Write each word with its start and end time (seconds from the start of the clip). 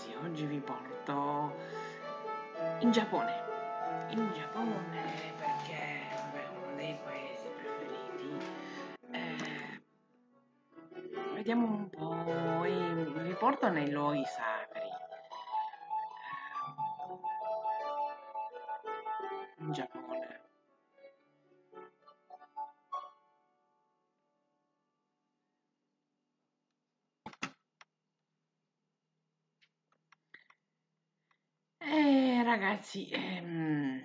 ragazzi, 0.00 0.14
oggi 0.24 0.46
vi 0.46 0.60
porto 0.60 1.54
in 2.80 2.90
Giappone. 2.90 3.48
In 4.10 4.32
Giappone 4.32 4.78
perché 5.36 6.08
vabbè, 6.14 6.48
uno 6.56 6.74
dei 6.76 6.98
paesi 7.04 7.48
preferiti. 7.56 8.34
Eh, 9.10 9.82
vediamo 11.34 11.66
un 11.66 11.90
po', 11.90 12.16
vi 13.22 13.34
porto 13.34 13.68
nei 13.68 13.90
luoghi 13.90 14.24
sacri. 14.24 14.88
Eh, 19.58 19.62
in 19.62 19.72
Giappone. 19.72 20.09
Ragazzi, 32.50 33.08
ehm, 33.10 34.02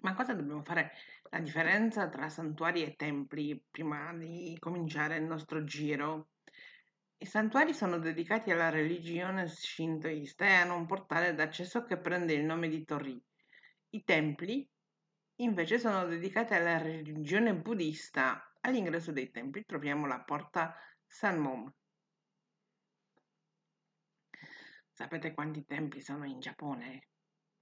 ma 0.00 0.14
cosa 0.14 0.32
dobbiamo 0.32 0.62
fare 0.62 0.92
la 1.30 1.40
differenza 1.40 2.08
tra 2.08 2.28
santuari 2.28 2.84
e 2.84 2.94
templi 2.94 3.60
prima 3.68 4.14
di 4.14 4.56
cominciare 4.60 5.16
il 5.16 5.24
nostro 5.24 5.64
giro? 5.64 6.28
I 7.18 7.26
santuari 7.26 7.74
sono 7.74 7.98
dedicati 7.98 8.52
alla 8.52 8.68
religione 8.70 9.48
shintoista 9.48 10.46
e 10.46 10.52
hanno 10.52 10.76
un 10.76 10.86
portale 10.86 11.34
d'accesso 11.34 11.82
che 11.82 11.98
prende 11.98 12.32
il 12.32 12.44
nome 12.44 12.68
di 12.68 12.84
Tori. 12.84 13.20
I 13.90 14.04
templi 14.04 14.68
invece 15.40 15.80
sono 15.80 16.06
dedicati 16.06 16.54
alla 16.54 16.78
religione 16.78 17.56
buddista. 17.56 18.52
All'ingresso 18.60 19.10
dei 19.10 19.30
templi 19.32 19.64
troviamo 19.64 20.06
la 20.06 20.20
porta 20.22 20.76
Sanmon. 21.06 21.72
Sapete 24.98 25.32
quanti 25.32 25.64
templi 25.64 26.00
sono 26.00 26.24
in 26.24 26.40
Giappone? 26.40 27.10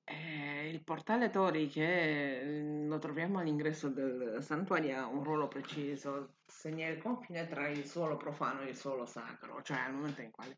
Eh, 0.04 0.68
il 0.68 0.84
portale 0.84 1.30
Tori 1.30 1.68
che 1.68 2.40
mm, 2.44 2.88
lo 2.88 2.98
troviamo 3.00 3.40
all'ingresso 3.40 3.88
del 3.88 4.38
santuario 4.40 4.96
ha 4.96 5.06
un 5.06 5.24
ruolo 5.24 5.48
preciso, 5.48 6.36
segna 6.46 6.86
il 6.86 7.02
confine 7.02 7.48
tra 7.48 7.68
il 7.68 7.84
suolo 7.84 8.16
profano 8.16 8.62
e 8.62 8.68
il 8.70 8.76
suolo 8.76 9.06
sacro, 9.06 9.60
cioè 9.62 9.78
al 9.78 9.94
momento 9.94 10.22
in 10.22 10.30
quale 10.30 10.56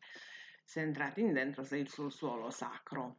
sei 0.63 0.83
entrato 0.83 1.19
in 1.21 1.33
dentro 1.33 1.63
sei 1.63 1.87
sul 1.87 2.11
suolo 2.11 2.51
sacro. 2.51 3.17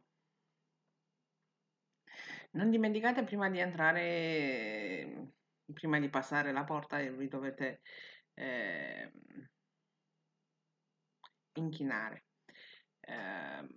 Non 2.55 2.69
dimenticate 2.69 3.25
prima 3.25 3.49
di 3.49 3.59
entrare, 3.59 5.33
prima 5.73 5.99
di 5.99 6.09
passare 6.09 6.53
la 6.53 6.63
porta, 6.63 6.99
vi 6.99 7.27
dovete 7.27 7.81
eh, 8.33 9.11
inchinare. 11.55 12.23
Eh, 13.01 13.67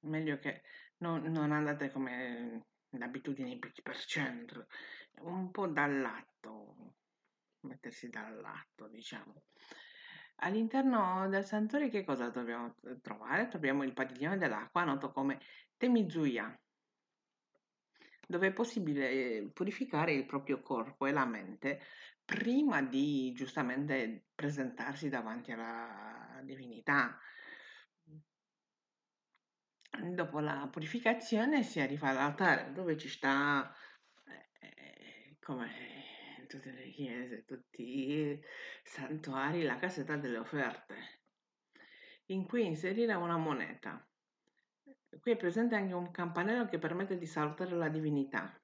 meglio 0.00 0.38
che 0.38 0.62
non, 0.98 1.22
non 1.30 1.52
andate 1.52 1.92
come 1.92 2.66
l'abitudine 2.90 3.56
per 3.58 3.96
centro, 3.98 4.66
un 5.20 5.52
po' 5.52 5.68
dal 5.68 6.00
lato, 6.00 6.94
mettersi 7.60 8.08
dal 8.08 8.40
lato, 8.40 8.88
diciamo. 8.88 9.44
All'interno 10.36 11.28
del 11.28 11.44
santuario 11.44 11.88
che 11.88 12.04
cosa 12.04 12.28
dobbiamo 12.28 12.74
trovare? 13.00 13.48
Troviamo 13.48 13.82
il 13.84 13.92
padiglione 13.92 14.36
dell'acqua, 14.36 14.84
noto 14.84 15.10
come 15.12 15.40
Temizuya, 15.76 16.58
dove 18.26 18.48
è 18.48 18.52
possibile 18.52 19.10
eh, 19.10 19.50
purificare 19.52 20.12
il 20.12 20.26
proprio 20.26 20.60
corpo 20.60 21.06
e 21.06 21.12
la 21.12 21.24
mente 21.24 21.80
prima 22.24 22.82
di 22.82 23.32
giustamente 23.32 24.26
presentarsi 24.34 25.08
davanti 25.08 25.52
alla 25.52 26.40
divinità. 26.42 27.18
Dopo 30.12 30.40
la 30.40 30.68
purificazione 30.70 31.62
si 31.62 31.80
arriva 31.80 32.08
all'altare 32.08 32.72
dove 32.72 32.96
ci 32.96 33.08
sta, 33.08 33.72
eh, 34.58 35.36
come 35.40 35.93
tutte 36.54 36.70
le 36.70 36.90
chiese, 36.90 37.44
tutti 37.44 37.82
i 37.82 38.40
santuari, 38.84 39.64
la 39.64 39.76
casetta 39.76 40.16
delle 40.16 40.38
offerte, 40.38 40.94
in 42.26 42.46
cui 42.46 42.64
inserire 42.64 43.12
una 43.14 43.36
moneta. 43.36 44.06
Qui 45.20 45.32
è 45.32 45.36
presente 45.36 45.74
anche 45.74 45.94
un 45.94 46.12
campanello 46.12 46.66
che 46.66 46.78
permette 46.78 47.18
di 47.18 47.26
salutare 47.26 47.74
la 47.74 47.88
divinità. 47.88 48.56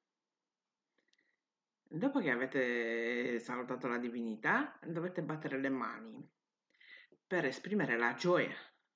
Dopo 1.82 2.20
che 2.20 2.30
avete 2.30 3.40
salutato 3.40 3.88
la 3.88 3.98
divinità, 3.98 4.78
dovete 4.86 5.22
battere 5.22 5.58
le 5.58 5.70
mani 5.70 6.28
per 7.26 7.44
esprimere 7.44 7.96
la 7.96 8.14
gioia 8.14 8.54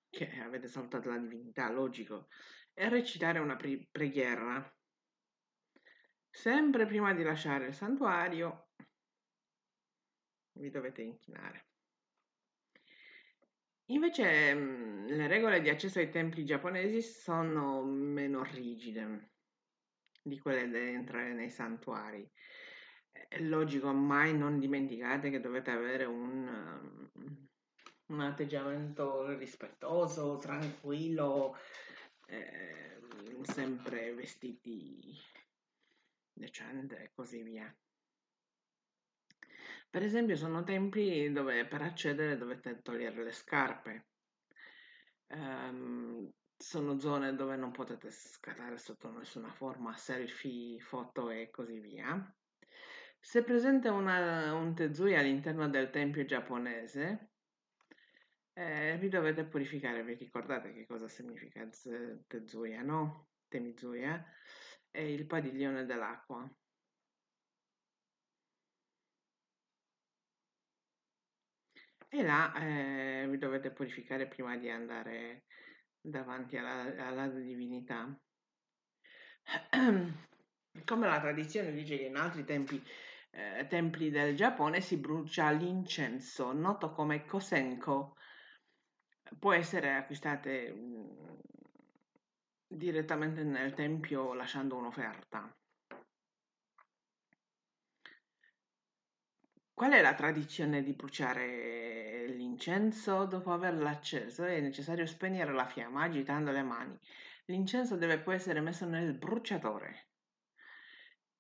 che 0.09 0.39
avete 0.41 0.69
salutato 0.69 1.09
la 1.09 1.19
divinità, 1.19 1.69
logico, 1.71 2.29
e 2.73 2.89
recitare 2.89 3.41
una 3.41 3.57
pre- 3.57 3.89
preghiera. 3.91 4.73
Sempre 6.31 6.87
prima 6.87 7.13
di 7.13 7.25
lasciare 7.25 7.67
il 7.67 7.75
santuario 7.75 8.64
vi 10.55 10.71
dovete 10.71 11.03
inchinare. 11.03 11.67
Invece 13.89 14.55
mh, 14.55 15.07
le 15.09 15.27
regole 15.27 15.61
di 15.61 15.69
accesso 15.69 15.99
ai 15.99 16.09
templi 16.09 16.45
giapponesi 16.45 17.03
sono 17.03 17.83
meno 17.83 18.43
rigide 18.43 19.33
di 20.23 20.39
quelle 20.39 20.69
da 20.71 20.79
entrare 20.79 21.35
nei 21.35 21.51
santuari. 21.51 22.29
È 23.13 23.39
logico, 23.41 23.93
mai 23.93 24.37
non 24.37 24.59
dimenticate 24.59 25.31
che 25.31 25.41
dovete 25.41 25.71
avere 25.71 26.05
un, 26.05 27.11
um, 27.13 27.49
un 28.07 28.21
atteggiamento 28.21 29.37
rispettoso, 29.37 30.39
tranquillo, 30.39 31.57
eh, 32.27 33.01
sempre 33.43 34.15
vestiti 34.15 35.15
decente 36.33 37.03
e 37.03 37.11
così 37.13 37.43
via. 37.43 37.75
Per 39.95 40.03
esempio, 40.03 40.35
sono 40.35 40.65
templi 40.65 41.31
dove 41.31 41.67
per 41.67 41.83
accedere 41.83 42.37
dovete 42.37 42.83
togliere 42.83 43.23
le 43.23 43.31
scarpe. 43.31 44.07
Ehm, 45.29 46.33
sono 46.57 46.99
zone 46.99 47.37
dove 47.37 47.55
non 47.55 47.71
potete 47.71 48.11
scattare 48.11 48.77
sotto 48.77 49.13
nessuna 49.13 49.53
forma 49.53 49.97
selfie, 49.97 50.81
foto 50.81 51.31
e 51.31 51.49
così 51.49 51.79
via. 51.79 52.37
Se 53.21 53.39
è 53.39 53.45
presente 53.45 53.89
una, 53.89 54.53
un 54.55 54.75
tezui 54.75 55.15
all'interno 55.15 55.69
del 55.69 55.91
tempio 55.91 56.25
giapponese, 56.25 57.31
eh, 58.55 58.97
vi 58.99 59.09
dovete 59.09 59.45
purificare. 59.45 60.03
Vi 60.03 60.15
ricordate 60.15 60.73
che 60.73 60.87
cosa 60.87 61.07
significa 61.07 61.69
tezuya, 62.27 62.83
no? 62.83 63.29
Temizuya 63.47 64.25
è 64.91 65.03
il 65.03 65.25
padiglione 65.25 65.85
dell'acqua. 65.87 66.53
E 72.17 72.23
là 72.23 72.55
eh, 72.55 73.27
vi 73.29 73.39
dovete 73.39 73.73
purificare 73.73 74.29
prima 74.29 74.57
di 74.57 74.71
andare 74.71 75.47
davanti 76.01 76.57
alla, 76.57 77.09
alla 77.09 77.27
divinità. 77.27 78.17
Come 80.85 81.07
la 81.09 81.21
tradizione 81.21 81.73
dice 81.73 81.97
che 81.97 82.05
in 82.05 82.15
altri 82.15 82.45
tempi, 82.45 82.81
eh, 83.33 83.67
templi 83.69 84.11
del 84.11 84.37
Giappone 84.37 84.81
si 84.81 84.97
brucia 84.99 85.51
l'incenso, 85.51 86.53
noto 86.53 86.93
come 86.93 87.25
kosenko. 87.25 88.17
Può 89.37 89.53
essere 89.53 89.95
acquistate 89.95 90.73
mm, 90.73 91.35
direttamente 92.69 93.43
nel 93.43 93.75
tempio 93.75 94.35
lasciando 94.35 94.77
un'offerta. 94.77 95.53
Qual 99.75 99.93
è 99.93 100.01
la 100.01 100.15
tradizione 100.15 100.83
di 100.83 100.93
bruciare 100.95 102.27
l'incenso? 102.29 103.25
Dopo 103.27 103.53
averlo 103.53 103.87
acceso 103.87 104.45
è 104.45 104.59
necessario 104.61 105.05
spegnere 105.07 105.53
la 105.53 105.67
fiamma 105.67 106.03
agitando 106.05 106.51
le 106.51 106.63
mani 106.63 106.99
L'incenso 107.47 107.97
deve 107.97 108.19
poi 108.21 108.37
essere 108.37 108.61
messo 108.61 108.87
nel 108.87 109.13
bruciatore. 109.15 110.07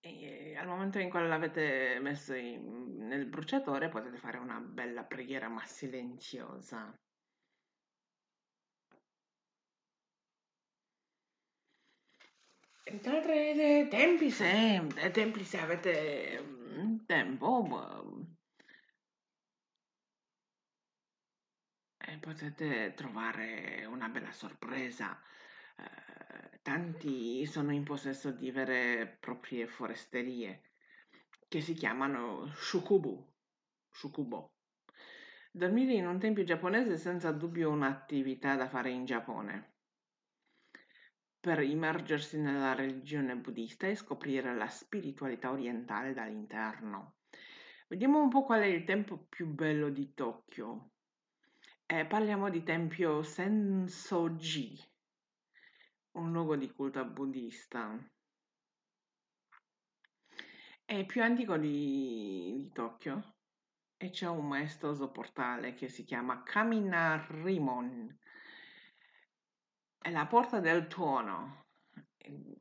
E 0.00 0.54
al 0.56 0.66
momento 0.69 0.98
in 0.98 1.10
cui 1.10 1.26
l'avete 1.26 1.98
messo 2.00 2.34
in- 2.34 3.06
nel 3.08 3.26
bruciatore 3.26 3.88
potete 3.88 4.19
fare 4.19 4.38
una 4.38 4.60
bella 4.60 5.02
preghiera 5.04 5.48
ma 5.48 5.64
silenziosa. 5.64 6.96
Inoltre, 12.86 13.88
tempi 13.90 14.31
se, 14.31 14.86
tempi 15.12 15.42
se 15.44 15.58
avete 15.58 16.53
mm, 17.34 17.38
tempo, 17.38 17.62
boh, 17.62 18.26
eh, 21.98 22.19
potete 22.19 22.94
trovare 22.94 23.84
una 23.86 24.08
bella 24.08 24.32
sorpresa. 24.32 25.20
Eh, 25.76 26.60
tanti 26.62 27.44
sono 27.46 27.72
in 27.72 27.84
possesso 27.84 28.31
di 28.31 28.50
vere 28.50 29.00
e 29.00 29.06
proprie 29.06 29.66
foresterie 29.66 30.62
che 31.48 31.60
si 31.60 31.75
chiamano 31.75 32.46
shukubu, 32.54 33.32
shukubo. 33.90 34.52
Dormire 35.52 35.92
in 35.94 36.06
un 36.06 36.19
tempio 36.19 36.44
giapponese 36.44 36.94
è 36.94 36.96
senza 36.96 37.31
dubbio 37.31 37.70
un'attività 37.70 38.56
da 38.56 38.69
fare 38.69 38.90
in 38.90 39.04
Giappone 39.04 39.75
per 41.44 41.60
immergersi 41.60 42.40
nella 42.40 42.72
religione 42.72 43.36
buddista 43.36 43.86
e 43.86 43.96
scoprire 43.96 44.56
la 44.56 44.66
spiritualità 44.66 45.50
orientale 45.50 46.14
dall'interno. 46.14 47.16
Vediamo 47.86 48.20
un 48.20 48.28
po' 48.28 48.44
qual 48.44 48.62
è 48.62 48.66
il 48.66 48.84
tempio 48.84 49.26
più 49.28 49.46
bello 49.46 49.90
di 49.90 50.14
Tokyo. 50.14 50.90
Eh, 51.86 52.06
parliamo 52.06 52.48
di 52.48 52.62
tempio 52.62 53.22
Sensoji, 53.22 54.78
un 56.12 56.32
luogo 56.32 56.56
di 56.56 56.70
culto 56.72 57.04
buddista. 57.04 57.96
È 60.84 61.04
più 61.04 61.22
antico 61.22 61.56
di, 61.58 62.54
di 62.56 62.70
Tokyo 62.72 63.34
e 63.96 64.10
c'è 64.10 64.28
un 64.28 64.48
maestoso 64.48 65.10
portale 65.10 65.75
che 65.75 65.88
si 65.88 66.04
chiama 66.04 66.42
Kaminarimon 66.42 68.19
è 70.04 70.10
la 70.10 70.26
porta 70.26 70.60
del 70.60 70.86
tuono. 70.86 71.64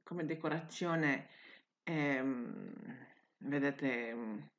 Come 0.02 0.26
decorazione 0.26 1.28
ehm, 1.84 2.74
vedete 3.40 4.52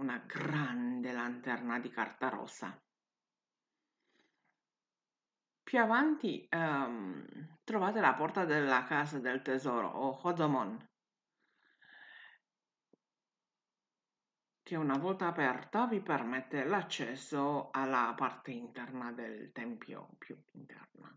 una 0.00 0.18
grande 0.26 1.12
lanterna 1.12 1.78
di 1.78 1.90
carta 1.90 2.28
rossa. 2.28 2.82
Più 5.62 5.78
avanti 5.78 6.46
ehm, 6.48 7.58
trovate 7.62 8.00
la 8.00 8.14
porta 8.14 8.44
della 8.44 8.82
casa 8.84 9.20
del 9.20 9.42
tesoro 9.42 9.88
o 9.88 10.18
Hodomon, 10.22 10.88
che 14.62 14.76
una 14.76 14.96
volta 14.96 15.26
aperta 15.28 15.86
vi 15.86 16.00
permette 16.00 16.64
l'accesso 16.64 17.70
alla 17.70 18.14
parte 18.16 18.50
interna 18.52 19.12
del 19.12 19.52
tempio 19.52 20.14
più 20.18 20.36
interna 20.52 21.14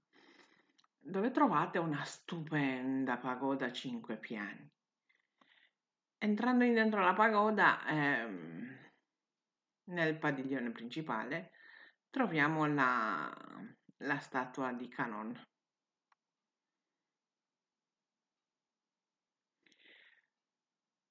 dove 1.05 1.31
trovate 1.31 1.79
una 1.79 2.03
stupenda 2.05 3.17
pagoda 3.17 3.65
a 3.65 3.71
cinque 3.73 4.17
piani. 4.17 4.71
Entrando 6.23 6.63
in 6.63 6.73
dentro 6.73 7.01
la 7.01 7.13
pagoda, 7.13 7.85
ehm, 7.85 8.91
nel 9.89 10.17
padiglione 10.17 10.71
principale, 10.71 11.51
troviamo 12.09 12.65
la, 12.65 13.29
la 13.97 14.19
statua 14.19 14.71
di 14.71 14.87
Canon. 14.87 15.37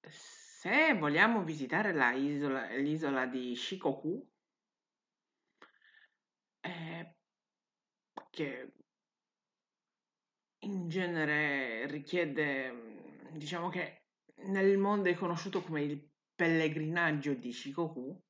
Se 0.09 0.95
vogliamo 0.95 1.43
visitare 1.45 1.93
la 1.93 2.13
isola, 2.13 2.75
l'isola 2.77 3.27
di 3.27 3.55
Shikoku, 3.55 4.27
eh, 6.61 7.17
che 8.31 8.73
in 10.61 10.89
genere 10.89 11.87
richiede, 11.87 13.29
diciamo 13.33 13.69
che 13.69 14.02
nel 14.47 14.79
mondo 14.79 15.09
è 15.09 15.15
conosciuto 15.15 15.63
come 15.63 15.83
il 15.83 16.11
pellegrinaggio 16.35 17.35
di 17.35 17.53
Shikoku, 17.53 18.21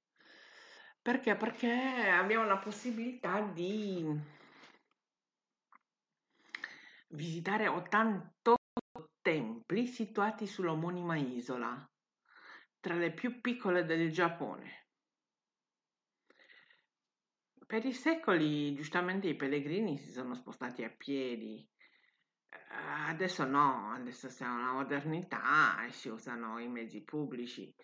perché? 1.01 1.35
Perché 1.35 1.69
abbiamo 1.69 2.47
la 2.47 2.59
possibilità 2.59 3.41
di 3.41 4.07
visitare 7.09 7.67
88 7.67 8.57
templi 9.21 9.87
situati 9.87 10.47
sull'omonima 10.47 11.17
isola, 11.17 11.91
tra 12.81 12.95
le 12.95 13.13
più 13.13 13.41
piccole 13.41 13.85
del 13.85 14.13
Giappone. 14.13 14.87
Per 17.67 17.85
i 17.85 17.93
secoli, 17.93 18.75
giustamente, 18.75 19.29
i 19.29 19.37
pellegrini 19.37 19.97
si 19.97 20.11
sono 20.13 20.35
spostati 20.35 20.85
a 20.85 20.91
piedi 20.91 21.67
Adesso 22.75 23.45
no, 23.45 23.93
adesso 23.93 24.29
siamo 24.31 24.57
nella 24.57 24.73
modernità 24.73 25.85
e 25.85 25.93
si 25.93 26.09
usano 26.09 26.59
i 26.59 26.69
mezzi 26.69 27.03
pubblici. 27.03 27.75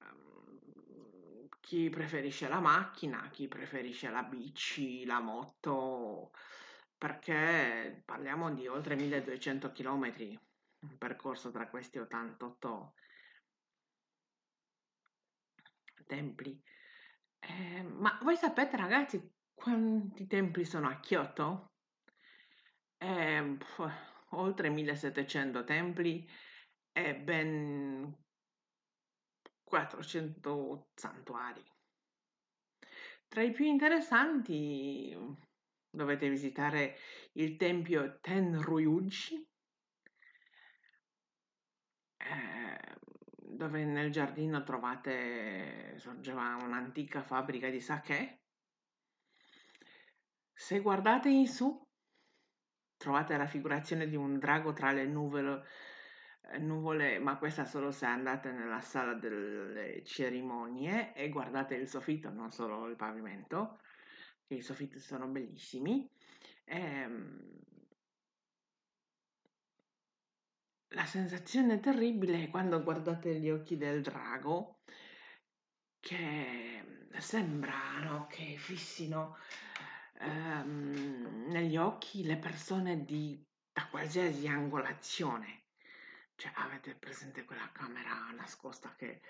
Ehm, 0.00 1.48
chi 1.60 1.90
preferisce 1.90 2.48
la 2.48 2.60
macchina, 2.60 3.28
chi 3.30 3.48
preferisce 3.48 4.08
la 4.10 4.22
bici, 4.22 5.04
la 5.04 5.20
moto, 5.20 6.30
perché 6.96 8.02
parliamo 8.04 8.52
di 8.54 8.66
oltre 8.66 8.94
1200 8.94 9.72
km 9.72 10.40
percorso 10.98 11.50
tra 11.50 11.68
questi 11.68 11.98
88 11.98 12.94
templi. 16.06 16.60
Eh, 17.38 17.82
ma 17.82 18.18
voi 18.22 18.36
sapete 18.36 18.76
ragazzi 18.76 19.32
quanti 19.52 20.26
templi 20.26 20.64
sono 20.64 20.88
a 20.88 21.00
Kyoto? 21.00 21.71
Eh, 23.02 23.58
oltre 24.30 24.68
1700 24.68 25.64
templi 25.64 26.28
e 26.92 27.16
ben 27.16 28.16
400 29.64 30.90
santuari. 30.94 31.64
Tra 33.26 33.42
i 33.42 33.50
più 33.50 33.64
interessanti 33.64 35.16
dovete 35.90 36.28
visitare 36.28 36.96
il 37.32 37.56
tempio 37.56 38.20
Tenryuji, 38.20 39.48
eh, 42.18 42.96
dove 43.38 43.84
nel 43.84 44.10
giardino 44.10 44.62
trovate 44.62 45.94
sorgeva 45.98 46.56
un'antica 46.56 47.22
fabbrica 47.22 47.68
di 47.68 47.80
sake. 47.80 48.42
Se 50.52 50.80
guardate 50.80 51.30
in 51.30 51.48
su 51.48 51.90
trovate 53.02 53.32
la 53.32 53.40
raffigurazione 53.40 54.08
di 54.08 54.14
un 54.14 54.38
drago 54.38 54.72
tra 54.72 54.92
le 54.92 55.06
nuvole, 55.06 55.64
eh, 56.52 56.58
nuvole, 56.58 57.18
ma 57.18 57.36
questa 57.36 57.64
solo 57.64 57.90
se 57.90 58.06
andate 58.06 58.52
nella 58.52 58.80
sala 58.80 59.14
delle 59.14 60.04
cerimonie 60.04 61.12
e 61.12 61.28
guardate 61.28 61.74
il 61.74 61.88
soffitto, 61.88 62.30
non 62.30 62.52
solo 62.52 62.86
il 62.86 62.94
pavimento, 62.94 63.80
che 64.46 64.54
i 64.54 64.62
soffitti 64.62 65.00
sono 65.00 65.26
bellissimi. 65.26 66.08
Ehm, 66.64 67.58
la 70.90 71.04
sensazione 71.04 71.80
terribile 71.80 72.44
è 72.44 72.50
quando 72.50 72.82
guardate 72.84 73.34
gli 73.40 73.50
occhi 73.50 73.76
del 73.76 74.00
drago 74.00 74.82
che 75.98 76.84
sembrano 77.18 78.26
che 78.28 78.56
fissino 78.58 79.36
ehm, 80.22 81.48
negli 81.48 81.76
occhi 81.76 82.24
le 82.24 82.36
persone 82.36 83.04
di, 83.04 83.44
da 83.72 83.86
qualsiasi 83.88 84.46
angolazione. 84.46 85.64
Cioè, 86.36 86.52
avete 86.54 86.94
presente 86.94 87.44
quella 87.44 87.70
camera 87.72 88.30
nascosta 88.34 88.94
che 88.96 89.20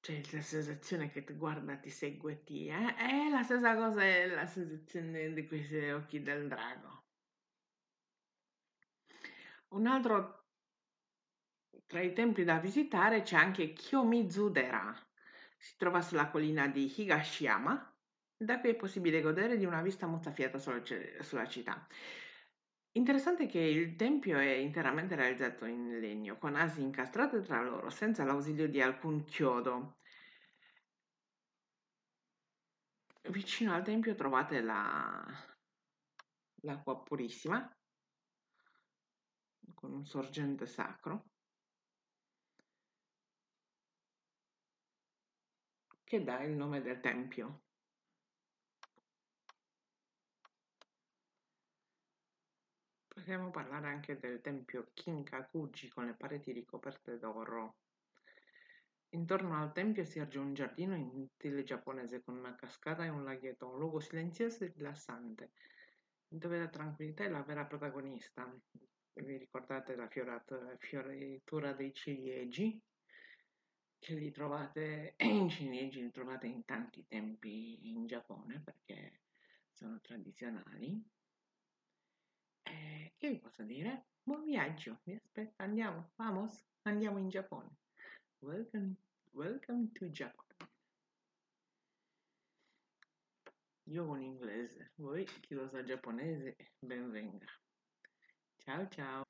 c'è 0.00 0.20
la 0.30 0.42
sensazione 0.42 1.10
che 1.10 1.24
ti 1.24 1.34
guarda, 1.34 1.76
ti 1.76 1.90
segue, 1.90 2.42
ti... 2.44 2.66
Eh? 2.66 2.94
È 2.94 3.28
la 3.30 3.42
stessa 3.42 3.76
cosa 3.76 4.02
è 4.02 4.26
la 4.26 4.46
sensazione 4.46 5.32
di 5.32 5.46
questi 5.46 5.90
occhi 5.90 6.22
del 6.22 6.48
drago. 6.48 7.04
Un 9.68 9.86
altro 9.86 10.46
tra 11.86 12.00
i 12.00 12.12
templi 12.12 12.44
da 12.44 12.58
visitare 12.58 13.22
c'è 13.22 13.36
anche 13.36 13.72
Kiyomizu-dera. 13.72 14.94
Si 15.56 15.76
trova 15.76 16.00
sulla 16.00 16.28
collina 16.28 16.66
di 16.66 16.92
Higashiyama 16.96 17.89
da 18.42 18.58
qui 18.58 18.70
è 18.70 18.74
possibile 18.74 19.20
godere 19.20 19.58
di 19.58 19.66
una 19.66 19.82
vista 19.82 20.06
mozzafiata 20.06 20.58
sulla, 20.58 20.82
sulla 21.20 21.46
città. 21.46 21.86
Interessante 22.92 23.46
che 23.46 23.58
il 23.58 23.96
tempio 23.96 24.38
è 24.38 24.52
interamente 24.52 25.14
realizzato 25.14 25.66
in 25.66 26.00
legno, 26.00 26.38
con 26.38 26.56
asi 26.56 26.80
incastrate 26.80 27.42
tra 27.42 27.62
loro, 27.62 27.90
senza 27.90 28.24
l'ausilio 28.24 28.66
di 28.66 28.80
alcun 28.80 29.24
chiodo. 29.24 29.98
Vicino 33.28 33.74
al 33.74 33.84
tempio 33.84 34.14
trovate 34.14 34.62
la, 34.62 35.22
l'acqua 36.62 37.02
purissima 37.02 37.70
con 39.74 39.92
un 39.92 40.04
sorgente 40.06 40.66
sacro 40.66 41.26
che 46.02 46.24
dà 46.24 46.42
il 46.42 46.56
nome 46.56 46.80
del 46.80 47.00
tempio. 47.00 47.68
Possiamo 53.20 53.50
parlare 53.50 53.86
anche 53.86 54.18
del 54.18 54.40
tempio 54.40 54.92
Kinkakuji 54.94 55.90
con 55.90 56.06
le 56.06 56.14
pareti 56.14 56.52
ricoperte 56.52 57.18
d'oro. 57.18 57.76
Intorno 59.10 59.60
al 59.60 59.74
tempio 59.74 60.06
si 60.06 60.18
erge 60.18 60.38
un 60.38 60.54
giardino 60.54 60.96
in 60.96 61.28
stile 61.34 61.62
giapponese 61.62 62.22
con 62.22 62.38
una 62.38 62.54
cascata 62.54 63.04
e 63.04 63.10
un 63.10 63.22
laghetto, 63.22 63.68
un 63.68 63.78
luogo 63.78 64.00
silenzioso 64.00 64.64
e 64.64 64.72
rilassante, 64.74 65.50
dove 66.28 66.56
la 66.60 66.68
tranquillità 66.68 67.24
è 67.24 67.28
la 67.28 67.42
vera 67.42 67.66
protagonista. 67.66 68.50
Vi 69.12 69.36
ricordate 69.36 69.94
la 69.96 70.08
fioritura 70.78 71.74
dei 71.74 71.92
ciliegi? 71.92 72.82
Che 73.98 74.14
li 74.14 74.30
trovate 74.30 75.12
in 75.20 75.50
ciliegi, 75.50 76.00
li 76.00 76.10
trovate 76.10 76.46
in 76.46 76.64
tanti 76.64 77.04
tempi 77.06 77.90
in 77.90 78.06
Giappone 78.06 78.62
perché 78.62 79.20
sono 79.68 80.00
tradizionali. 80.00 81.18
Vi 83.30 83.38
posso 83.38 83.62
dire? 83.62 84.06
Buon 84.24 84.42
viaggio, 84.42 84.98
vi 85.04 85.14
aspetto, 85.14 85.62
andiamo, 85.62 86.10
vamos, 86.16 86.66
andiamo 86.82 87.18
in 87.18 87.28
Giappone. 87.28 87.76
Welcome, 88.40 88.96
welcome 89.30 89.92
to 89.92 90.06
Japan. 90.06 90.46
Io 93.84 94.04
con 94.04 94.20
inglese, 94.20 94.90
voi 94.96 95.24
chi 95.26 95.54
lo 95.54 95.68
sa 95.68 95.84
giapponese, 95.84 96.56
ben 96.80 97.08
venga. 97.12 97.46
Ciao 98.56 98.88
ciao. 98.88 99.29